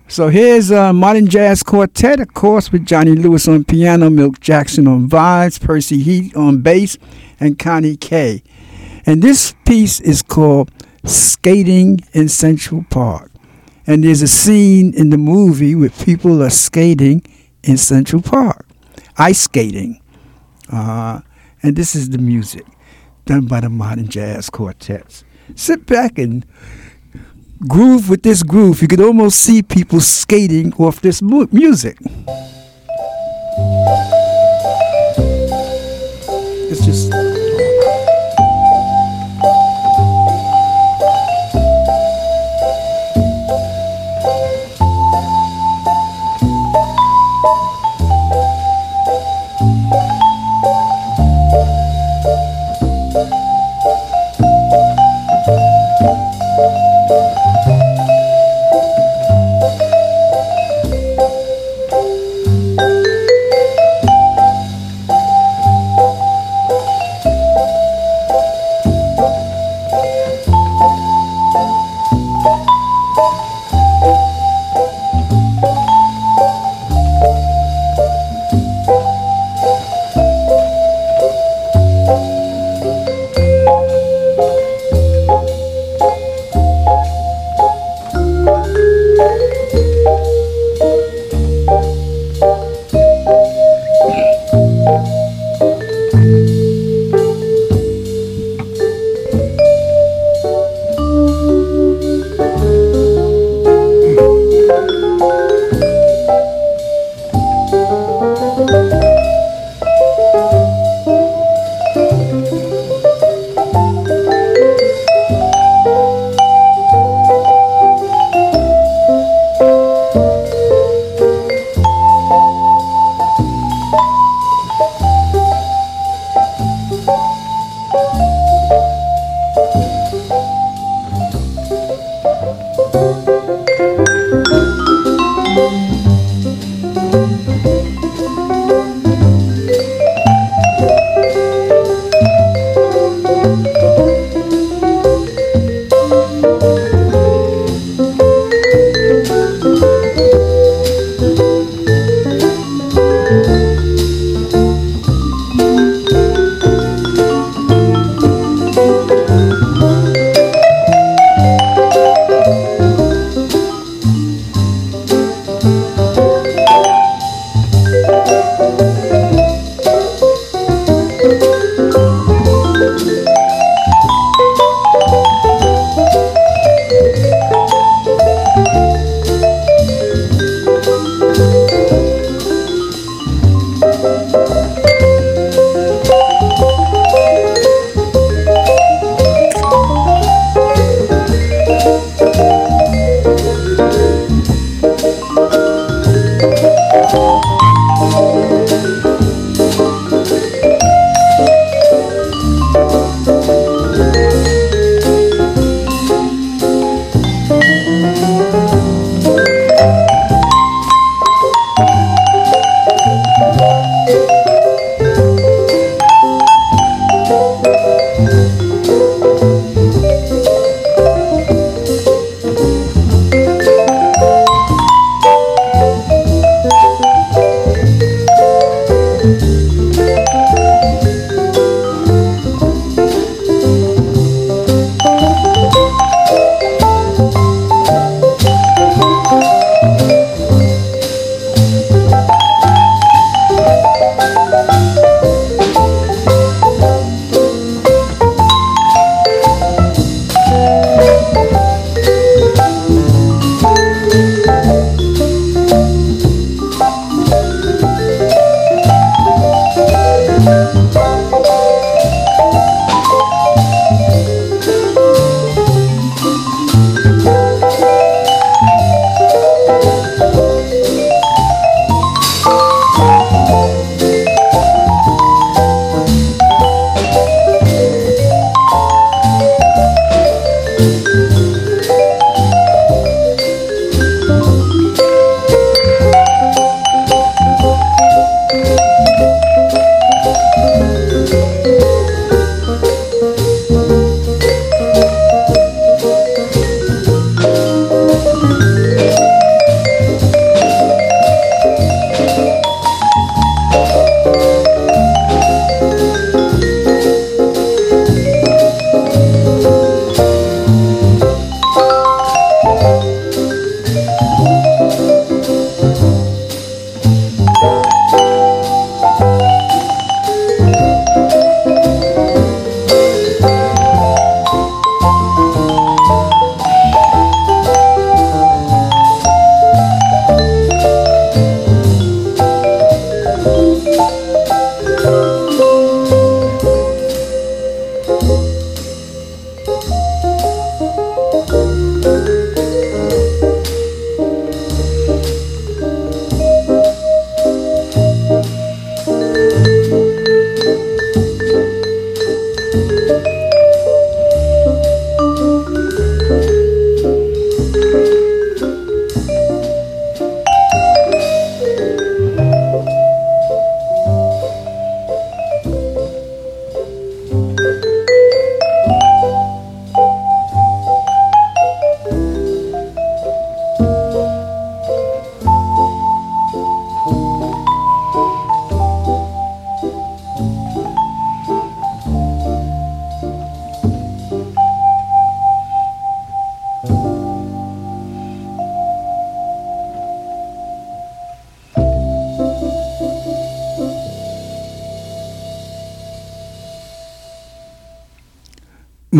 [0.09, 4.87] So here's a modern jazz quartet, of course, with Johnny Lewis on piano, Milt Jackson
[4.87, 6.97] on vibes, Percy Heath on bass,
[7.41, 8.45] and Connie Kay.
[9.05, 10.71] And this piece is called
[11.05, 13.33] Skating in Central Park.
[13.85, 17.23] And there's a scene in the movie where people are skating
[17.65, 18.65] in Central Park,
[19.19, 20.01] ice skating.
[20.73, 21.21] Uh,
[21.65, 22.65] and this is the music
[23.25, 25.25] done by the modern jazz quartets.
[25.57, 26.47] Sit back and
[27.67, 28.83] groove with this groove.
[28.83, 31.99] You could almost see people skating off this mu- music.
[36.69, 37.26] It's just.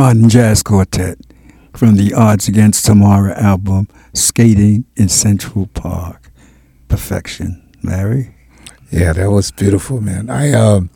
[0.07, 1.19] Modern Jazz Quartet
[1.75, 6.31] from the Odds Against Tomorrow album, Skating in Central Park.
[6.87, 7.69] Perfection.
[7.83, 8.33] Larry?
[8.93, 10.31] Yeah, that was beautiful, man.
[10.31, 10.91] I um,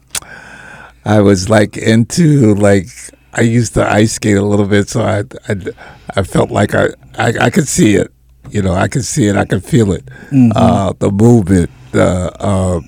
[1.05, 2.87] I was like into like
[3.33, 5.57] I used to ice skate a little bit, so I I,
[6.15, 8.13] I felt like I, I I could see it.
[8.49, 9.35] You know, I could see it.
[9.35, 10.09] I could feel it.
[10.55, 12.81] Uh, the movement, the uh,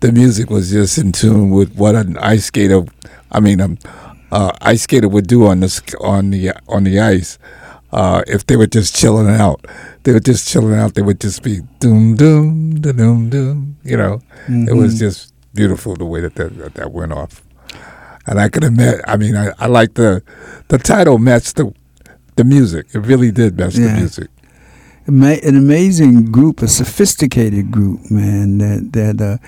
[0.00, 2.86] the music was just in tune with what an ice skater.
[3.30, 3.72] I mean, I'm.
[3.72, 4.03] um,
[4.34, 7.38] uh, ice skater would do on the on the on the ice.
[7.92, 9.64] Uh, if they were just chilling out,
[10.02, 10.94] they were just chilling out.
[10.94, 13.76] They would just be doom doom doom doom.
[13.84, 17.42] You know, it was just beautiful the way that that, that, that went off.
[18.26, 20.22] And I could admit, I mean, I, I like the
[20.68, 21.72] the title matched the
[22.34, 22.86] the music.
[22.92, 24.28] It really did match the music.
[25.06, 29.38] An amazing group, a sophisticated group, man, that that uh,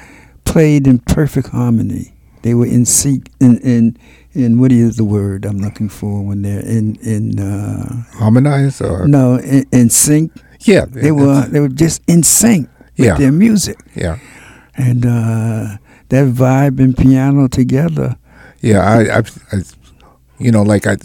[0.45, 2.13] played in perfect harmony.
[2.43, 3.97] They were in sync, in in
[4.37, 9.09] in what is the word I'm looking for when they're in in uh, Harmonize or
[9.09, 10.33] no in, in sync.
[10.61, 13.17] yeah, They were they were just in sync with Yeah.
[13.19, 14.19] their music yeah.
[14.77, 15.77] and uh,
[16.09, 18.17] that vibe and piano together.
[18.61, 19.23] Yeah, I, I,
[19.53, 19.57] I,
[20.39, 20.97] you know, like I,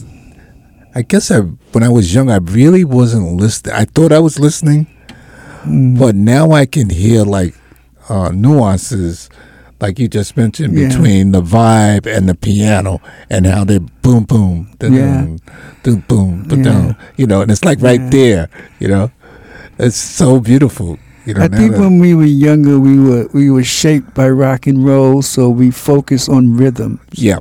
[0.96, 1.40] I guess I
[1.74, 3.76] when I was young, I really wasn't listening.
[3.76, 4.88] I thought I was listening,
[5.64, 6.00] Mm.
[6.00, 7.54] but now I can hear like
[8.10, 9.30] uh, nuances,
[9.82, 10.88] like you just mentioned, Yeah.
[10.90, 15.26] between the vibe and the piano, and how they boom boom, Yeah.
[15.84, 16.72] boom, boom, boom, Yeah.
[16.72, 18.10] boom, you know, and it's like right Yeah.
[18.10, 19.12] there, you know,
[19.80, 20.98] it's so beautiful.
[21.26, 24.30] You know, I think that- when we were younger, we were we were shaped by
[24.30, 27.00] rock and roll, so we focus on rhythm.
[27.14, 27.40] yeah,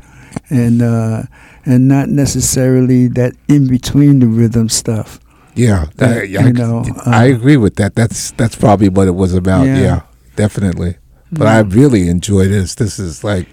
[0.50, 1.22] and uh,
[1.66, 5.18] and not necessarily that in between the rhythm stuff.
[5.56, 7.94] Yeah, That, I, you know, I uh, agree with that.
[7.94, 9.66] That's that's probably what it was about.
[9.66, 10.00] Yeah,
[10.36, 10.96] definitely.
[11.32, 12.74] But I really enjoy this.
[12.74, 13.46] This is like,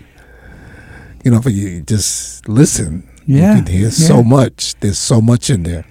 [1.23, 3.89] you know, if you just listen, Yeah, you can hear yeah.
[4.07, 4.75] so much.
[4.79, 5.85] There's so much in there.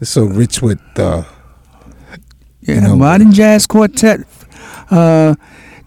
[0.00, 0.80] It's so rich with.
[0.96, 1.22] Uh,
[2.60, 4.20] Yeah, You know, modern jazz quartet.
[4.90, 5.34] Uh,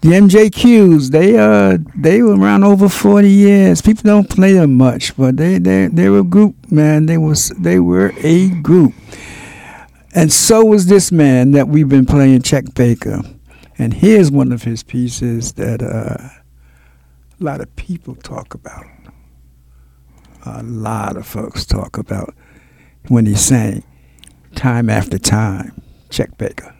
[0.02, 3.80] the MJQs, they uh they were around over forty years.
[3.80, 7.06] People don't play them much, but they they they were a group, man.
[7.06, 8.92] They was they were a group,
[10.14, 13.22] and so was this man that we've been playing, Chet Baker.
[13.78, 16.28] And here's one of his pieces that uh,
[17.40, 18.86] a lot of people talk about.
[20.46, 22.34] A lot of folks talk about
[23.08, 23.84] when he sang,
[24.54, 25.82] time after time.
[26.08, 26.72] Chet Baker.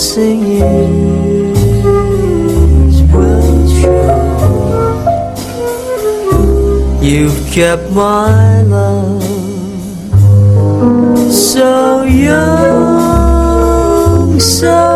[0.00, 1.58] passing years
[3.12, 4.16] will show.
[7.02, 9.22] You've kept my love
[11.30, 13.20] so young,
[14.40, 14.89] so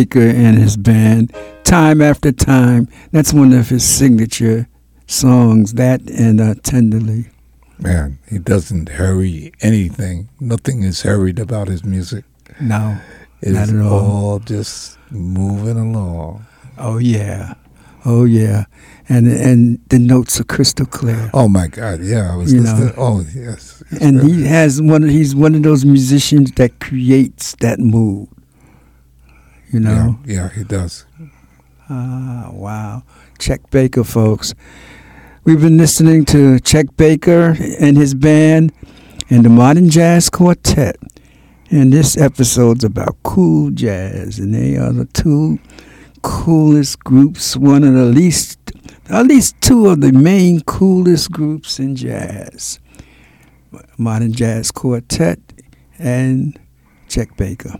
[0.00, 1.30] Baker and his band,
[1.62, 2.88] time after time.
[3.12, 4.66] That's one of his signature
[5.06, 7.26] songs, that and uh, Tenderly.
[7.78, 10.30] Man, he doesn't hurry anything.
[10.40, 12.24] Nothing is hurried about his music.
[12.62, 12.96] No,
[13.42, 14.00] It's Not at all.
[14.00, 16.46] all just moving along.
[16.78, 17.52] oh yeah,
[18.06, 18.64] oh yeah,
[19.06, 21.30] and and the notes are crystal clear.
[21.34, 22.00] Oh my God!
[22.02, 22.86] Yeah, I was You listening.
[22.86, 22.94] know.
[22.96, 25.06] oh yes, and very- he has one.
[25.10, 28.28] He's one of those musicians that creates that mood.
[29.72, 30.18] You know.
[30.24, 31.04] yeah, yeah, he does.
[31.88, 33.02] Ah, wow.
[33.38, 34.54] Chet Baker, folks.
[35.44, 38.72] We've been listening to Chet Baker and his band
[39.28, 40.96] and the Modern Jazz Quartet.
[41.70, 44.38] And this episode's about cool jazz.
[44.40, 45.60] And they are the two
[46.22, 48.58] coolest groups, one of the least,
[49.08, 52.80] at least two of the main coolest groups in jazz.
[53.96, 55.38] Modern Jazz Quartet
[55.98, 56.58] and
[57.08, 57.76] Chet Baker.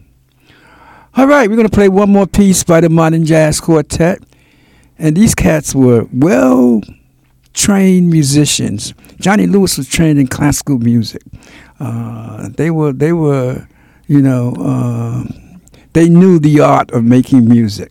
[1.16, 4.22] All right, we're going to play one more piece by the Modern Jazz Quartet.
[4.96, 6.82] And these cats were well
[7.52, 8.94] trained musicians.
[9.18, 11.22] Johnny Lewis was trained in classical music.
[11.80, 13.66] Uh, they were, they were,
[14.06, 15.24] you know, uh,
[15.94, 17.90] they knew the art of making music.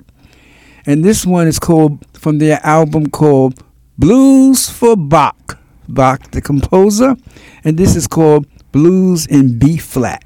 [0.86, 3.62] And this one is called, from their album called
[3.98, 5.60] Blues for Bach.
[5.90, 7.18] Bach, the composer.
[7.66, 10.24] And this is called Blues in B flat.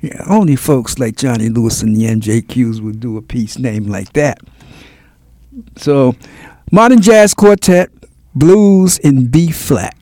[0.00, 4.12] Yeah, only folks like Johnny Lewis and the MJQs would do a piece named like
[4.12, 4.38] that.
[5.76, 6.14] So,
[6.70, 7.90] Modern Jazz Quartet,
[8.34, 9.97] Blues in B flat.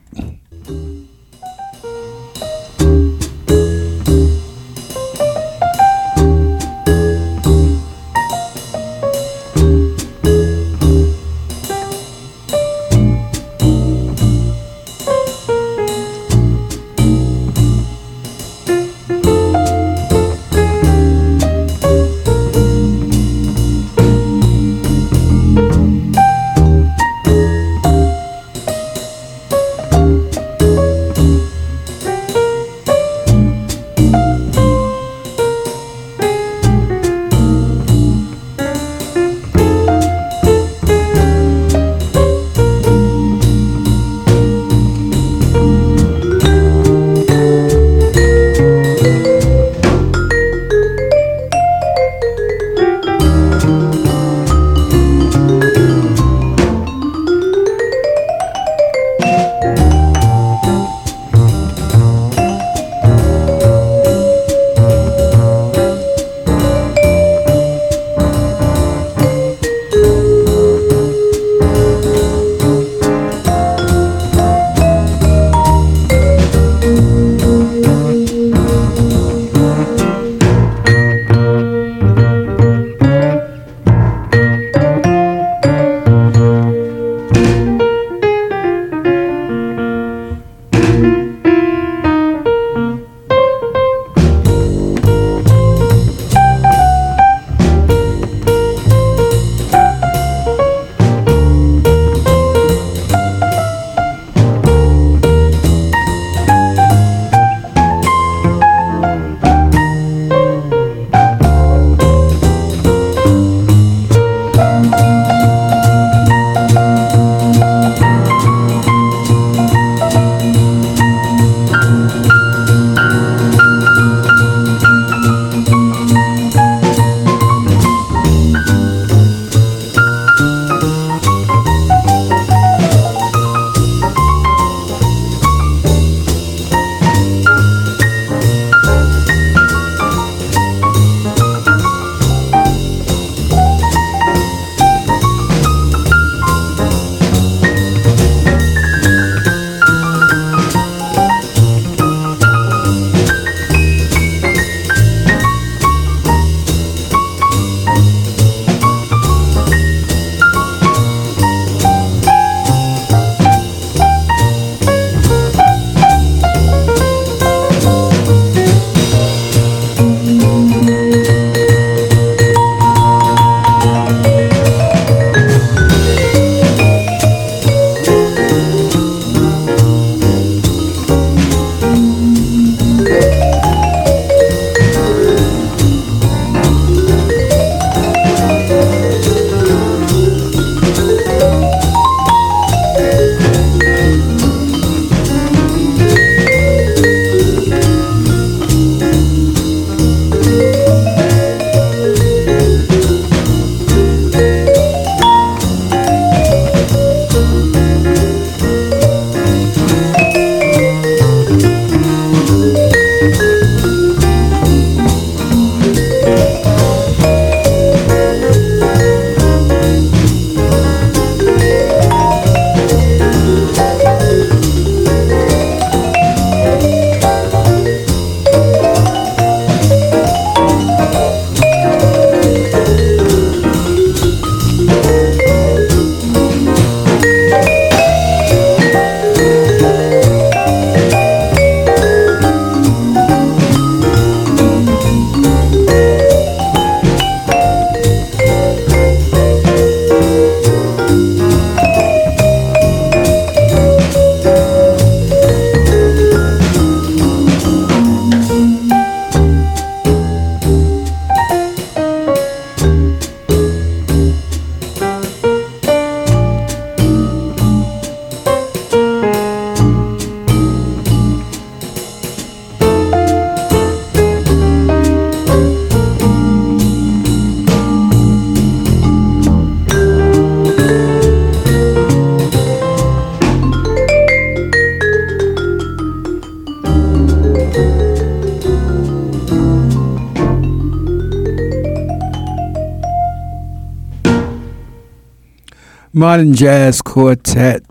[296.17, 297.83] Modern Jazz Quartet.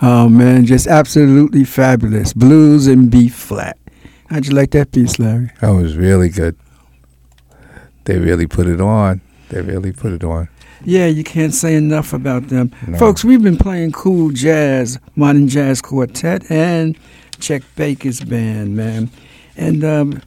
[0.00, 2.32] Oh man, just absolutely fabulous.
[2.32, 3.76] Blues and B flat.
[4.30, 5.50] How'd you like that piece, Larry?
[5.60, 6.56] That was really good.
[8.04, 9.20] They really put it on.
[9.50, 10.48] They really put it on.
[10.86, 12.72] Yeah, you can't say enough about them.
[12.86, 12.96] No.
[12.96, 16.98] Folks, we've been playing cool jazz, modern jazz quartet, and
[17.40, 19.10] Chet Baker's band, man.
[19.54, 20.22] And um,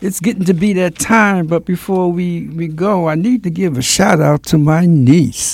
[0.00, 3.78] it's getting to be that time, but before we, we go, I need to give
[3.78, 5.51] a shout out to my niece,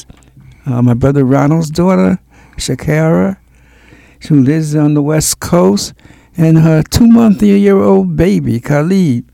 [0.69, 2.19] uh, my brother Ronald's daughter,
[2.57, 3.39] Shakara,
[4.29, 5.95] who lives on the West Coast,
[6.37, 9.25] and her two month year old baby, Khalid.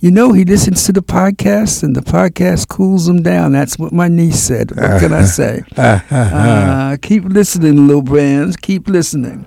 [0.00, 3.50] You know, he listens to the podcast, and the podcast cools him down.
[3.50, 4.70] That's what my niece said.
[4.70, 5.62] What can I say?
[6.10, 8.56] Uh, keep listening, little brands.
[8.56, 9.44] Keep listening.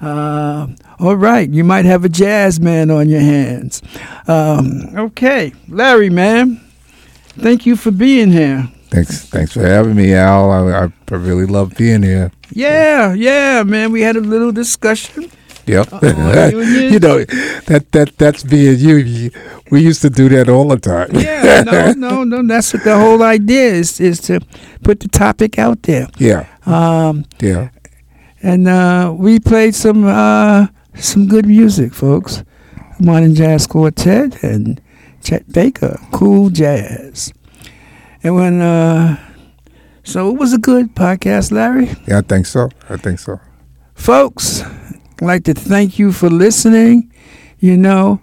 [0.00, 0.68] Uh,
[1.00, 3.82] all right, you might have a jazz man on your hands.
[4.28, 6.60] Um, okay, Larry, man,
[7.38, 8.68] thank you for being here.
[8.90, 10.50] Thanks, thanks for having me, Al.
[10.50, 12.32] I, I really love being here.
[12.52, 13.92] Yeah, yeah, man.
[13.92, 15.30] We had a little discussion.
[15.66, 15.88] Yep.
[16.02, 17.24] You your- you know
[17.66, 18.96] that that that's being you.
[18.96, 19.30] You-
[19.70, 21.10] We used to do that all the time.
[21.14, 22.42] Yeah, no, no, no.
[22.42, 24.40] That's what the whole idea is: is to
[24.82, 26.08] put the topic out there.
[26.18, 27.68] yeah, Um, yeah.
[28.42, 30.66] and uh, we played some uh,
[30.96, 32.42] some good music, folks.
[32.98, 34.80] Modern Jazz Quartet and
[35.22, 37.32] Chet Baker, cool jazz.
[38.22, 39.16] And when uh,
[40.02, 41.90] so it was a good podcast, Larry.
[42.06, 42.68] Yeah, I think so.
[42.88, 43.40] I think so.
[43.94, 47.12] Folks, I'd like to thank you for listening,
[47.58, 48.20] you know,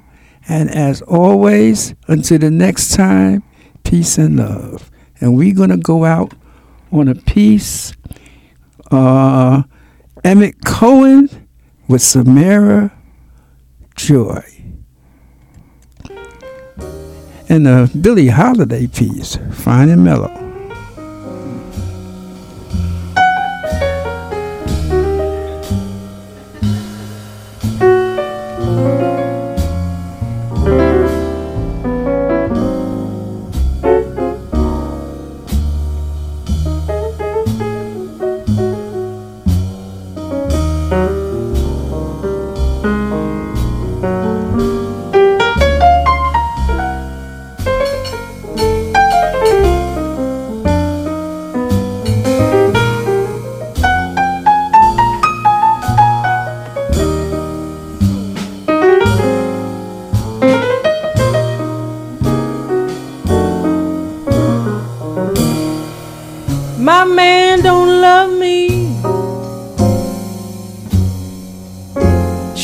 [0.49, 3.43] and as always, until the next time,
[3.83, 4.91] peace and love.
[5.21, 6.33] And we're going to go out
[6.91, 7.93] on a piece,
[8.91, 9.63] uh,
[10.23, 11.47] Emmet Cohen
[11.87, 12.91] with Samara
[13.95, 14.43] Joy.
[17.49, 20.46] And the Billie Holiday piece, Fine and Mellow.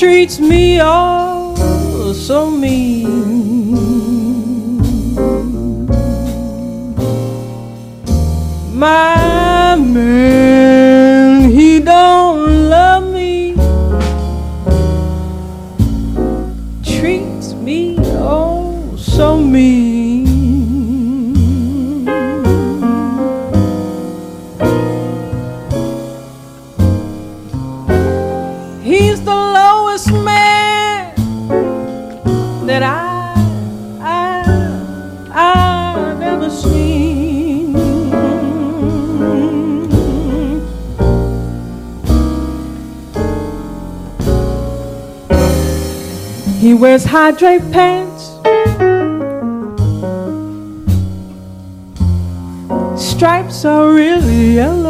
[0.04, 3.08] Treats me all so mean.
[8.78, 10.33] My man,
[46.84, 48.24] wears high draped pants,
[53.02, 54.83] stripes are really yellow.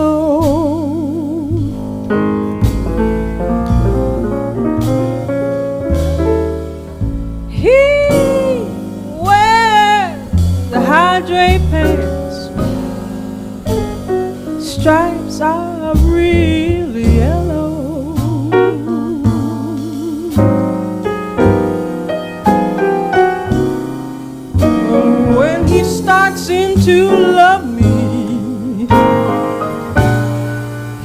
[26.83, 28.87] To love me,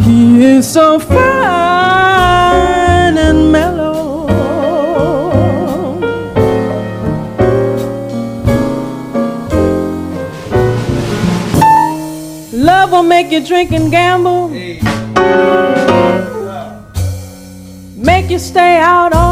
[0.04, 1.18] he is so fine
[3.16, 4.26] and mellow.
[12.52, 14.48] Love will make you drink and gamble.
[17.96, 19.27] Make you stay out all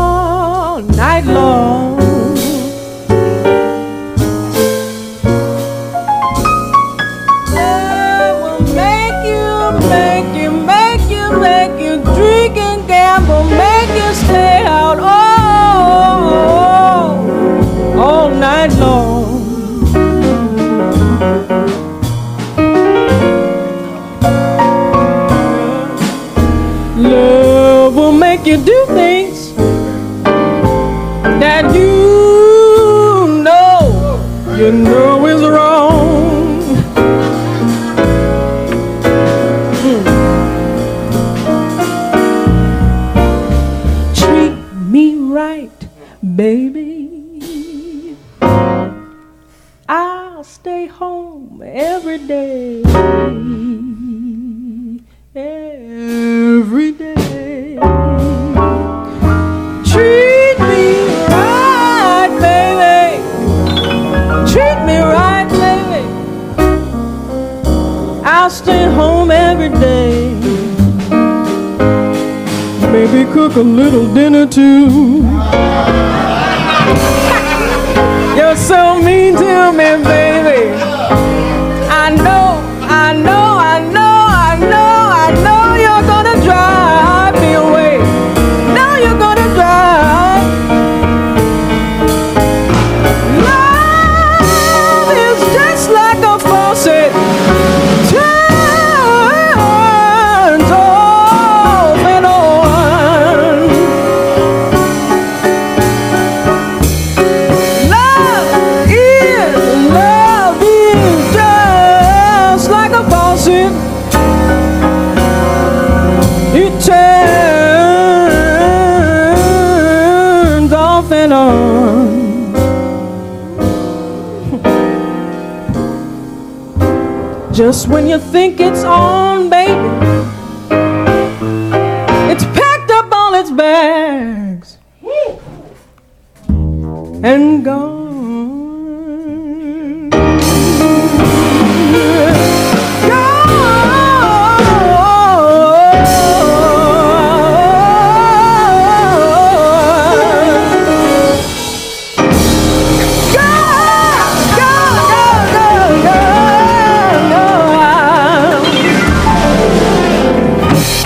[28.36, 29.54] make you do things
[31.40, 35.06] that you know, you know.